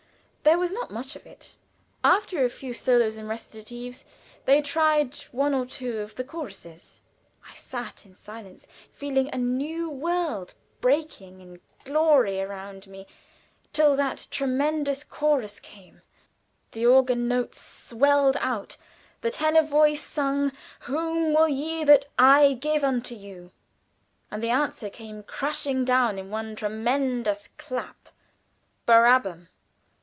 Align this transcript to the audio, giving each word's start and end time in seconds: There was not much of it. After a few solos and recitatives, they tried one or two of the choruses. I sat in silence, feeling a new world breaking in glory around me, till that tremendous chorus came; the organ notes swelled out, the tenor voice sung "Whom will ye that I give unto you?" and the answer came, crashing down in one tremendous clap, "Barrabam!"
There 0.43 0.57
was 0.57 0.71
not 0.71 0.89
much 0.89 1.15
of 1.15 1.25
it. 1.27 1.55
After 2.03 2.43
a 2.43 2.49
few 2.49 2.73
solos 2.73 3.15
and 3.15 3.29
recitatives, 3.29 4.05
they 4.45 4.59
tried 4.59 5.13
one 5.31 5.53
or 5.53 5.67
two 5.67 5.99
of 5.99 6.15
the 6.15 6.23
choruses. 6.23 6.99
I 7.47 7.53
sat 7.53 8.07
in 8.07 8.15
silence, 8.15 8.65
feeling 8.91 9.29
a 9.31 9.37
new 9.37 9.87
world 9.87 10.55
breaking 10.81 11.41
in 11.41 11.61
glory 11.85 12.41
around 12.41 12.87
me, 12.87 13.05
till 13.71 13.95
that 13.97 14.27
tremendous 14.31 15.03
chorus 15.03 15.59
came; 15.59 16.01
the 16.71 16.87
organ 16.87 17.27
notes 17.27 17.61
swelled 17.61 18.35
out, 18.37 18.77
the 19.21 19.29
tenor 19.31 19.61
voice 19.63 20.01
sung 20.03 20.51
"Whom 20.81 21.35
will 21.35 21.49
ye 21.49 21.83
that 21.83 22.05
I 22.17 22.53
give 22.53 22.83
unto 22.83 23.13
you?" 23.13 23.51
and 24.31 24.43
the 24.43 24.49
answer 24.49 24.89
came, 24.89 25.21
crashing 25.21 25.85
down 25.85 26.17
in 26.17 26.31
one 26.31 26.55
tremendous 26.55 27.49
clap, 27.59 28.09
"Barrabam!" 28.87 29.47